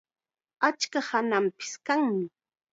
[0.67, 2.25] Achka hakanpis kanmi.